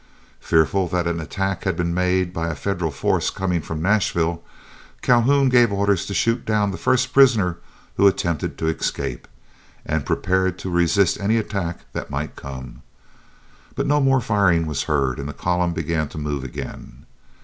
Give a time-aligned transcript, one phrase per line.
[0.39, 4.41] Fearful that an attack had been made by a Federal force coming from Nashville,
[5.03, 7.59] Calhoun gave orders to shoot down the first prisoner
[7.97, 9.27] who attempted to escape,
[9.85, 12.81] and prepared to resist any attack that might come.
[13.75, 17.05] But no more firing was heard, and the column began to move again.